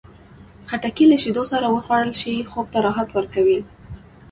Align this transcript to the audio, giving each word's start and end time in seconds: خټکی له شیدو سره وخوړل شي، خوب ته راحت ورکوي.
خټکی 0.69 1.05
له 1.11 1.17
شیدو 1.23 1.43
سره 1.51 1.65
وخوړل 1.69 2.13
شي، 2.21 2.35
خوب 2.51 2.67
ته 2.73 2.79
راحت 2.85 3.09
ورکوي. 3.13 3.59